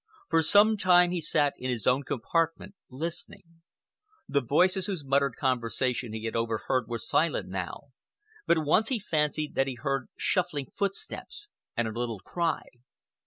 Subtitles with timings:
[0.31, 3.61] For some time he sat in his own compartment, listening.
[4.27, 7.89] The voices whose muttered conversation he had overheard were silent now,
[8.47, 12.63] but once he fancied that he heard shuffling footsteps and a little cry.